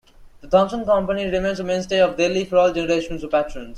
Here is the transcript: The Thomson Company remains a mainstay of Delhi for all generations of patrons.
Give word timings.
The 0.41 0.47
Thomson 0.47 0.83
Company 0.83 1.29
remains 1.29 1.59
a 1.59 1.63
mainstay 1.63 2.01
of 2.01 2.17
Delhi 2.17 2.43
for 2.45 2.57
all 2.57 2.73
generations 2.73 3.23
of 3.23 3.29
patrons. 3.29 3.69